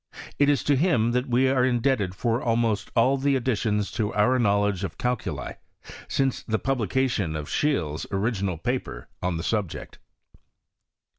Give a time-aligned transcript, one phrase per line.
[0.39, 4.39] It is to htm dut we are iudebted for almost ail the additions to our
[4.39, 5.53] knowledge of calculi
[6.07, 9.99] since the publication ofScheele's original paper oa the subject.